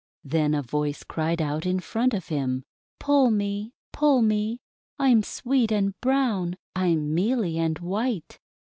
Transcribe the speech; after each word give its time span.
Then 0.23 0.55
a 0.55 0.63
voice 0.63 1.03
cried 1.03 1.43
out 1.43 1.63
in 1.63 1.79
front 1.79 2.15
of 2.15 2.29
him: 2.29 2.63
<:<Pull 2.97 3.29
me! 3.29 3.71
Pull 3.91 4.23
me! 4.23 4.57
I'm 4.97 5.21
sweet 5.21 5.71
and 5.71 5.93
brown! 6.01 6.57
I'm 6.75 7.13
mealy 7.13 7.59
and 7.59 7.77
white! 7.77 8.39